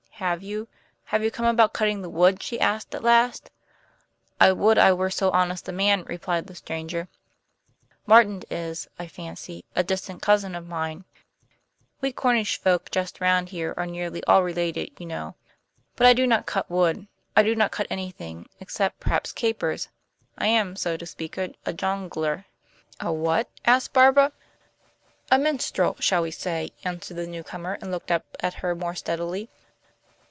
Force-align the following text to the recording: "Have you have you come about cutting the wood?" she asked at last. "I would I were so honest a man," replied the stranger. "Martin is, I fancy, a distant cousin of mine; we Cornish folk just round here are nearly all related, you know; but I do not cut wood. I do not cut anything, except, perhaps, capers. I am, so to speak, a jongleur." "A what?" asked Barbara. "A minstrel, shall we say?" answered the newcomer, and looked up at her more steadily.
"Have 0.21 0.43
you 0.43 0.67
have 1.05 1.23
you 1.23 1.31
come 1.31 1.47
about 1.47 1.73
cutting 1.73 2.03
the 2.03 2.09
wood?" 2.09 2.43
she 2.43 2.59
asked 2.59 2.93
at 2.93 3.01
last. 3.03 3.49
"I 4.39 4.51
would 4.51 4.77
I 4.77 4.93
were 4.93 5.09
so 5.09 5.31
honest 5.31 5.67
a 5.67 5.71
man," 5.71 6.03
replied 6.03 6.45
the 6.45 6.53
stranger. 6.53 7.07
"Martin 8.05 8.43
is, 8.51 8.87
I 8.99 9.07
fancy, 9.07 9.65
a 9.75 9.81
distant 9.83 10.21
cousin 10.21 10.53
of 10.53 10.67
mine; 10.67 11.05
we 12.01 12.11
Cornish 12.11 12.59
folk 12.59 12.91
just 12.91 13.19
round 13.19 13.49
here 13.49 13.73
are 13.77 13.87
nearly 13.87 14.23
all 14.25 14.43
related, 14.43 14.91
you 14.99 15.07
know; 15.07 15.33
but 15.95 16.05
I 16.05 16.13
do 16.13 16.27
not 16.27 16.45
cut 16.45 16.69
wood. 16.69 17.07
I 17.35 17.41
do 17.41 17.55
not 17.55 17.71
cut 17.71 17.87
anything, 17.89 18.47
except, 18.59 18.99
perhaps, 18.99 19.31
capers. 19.31 19.89
I 20.37 20.45
am, 20.45 20.75
so 20.75 20.97
to 20.97 21.05
speak, 21.07 21.35
a 21.39 21.47
jongleur." 21.73 22.45
"A 22.99 23.11
what?" 23.11 23.49
asked 23.65 23.91
Barbara. 23.91 24.33
"A 25.31 25.39
minstrel, 25.39 25.95
shall 25.99 26.21
we 26.21 26.29
say?" 26.29 26.73
answered 26.83 27.15
the 27.17 27.25
newcomer, 27.25 27.79
and 27.81 27.89
looked 27.89 28.11
up 28.11 28.37
at 28.39 28.53
her 28.53 28.75
more 28.75 28.93
steadily. 28.93 29.49